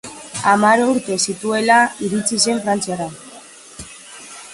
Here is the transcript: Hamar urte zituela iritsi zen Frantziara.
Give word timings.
Hamar 0.51 0.81
urte 0.85 1.17
zituela 1.25 1.77
iritsi 2.07 2.39
zen 2.47 2.63
Frantziara. 2.65 3.09